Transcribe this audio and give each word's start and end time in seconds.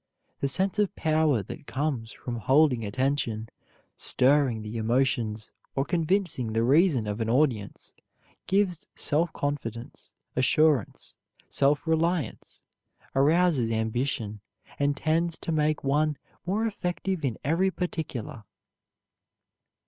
The 0.39 0.47
sense 0.47 0.79
of 0.79 0.95
power 0.95 1.43
that 1.43 1.67
comes 1.67 2.11
from 2.11 2.37
holding 2.37 2.83
attention, 2.83 3.49
stirring 3.95 4.63
the 4.63 4.77
emotions 4.77 5.51
or 5.75 5.85
convincing 5.85 6.53
the 6.53 6.63
reason 6.63 7.05
of 7.05 7.21
an 7.21 7.29
audience, 7.29 7.93
gives 8.47 8.87
self 8.95 9.31
confidence, 9.31 10.09
assurance, 10.35 11.13
self 11.49 11.85
reliance, 11.85 12.61
arouses 13.15 13.69
ambition, 13.69 14.39
and 14.79 14.97
tends 14.97 15.37
to 15.37 15.51
make 15.51 15.83
one 15.83 16.17
more 16.47 16.65
effective 16.65 17.23
in 17.23 17.37
every 17.43 17.69
particular. 17.69 18.43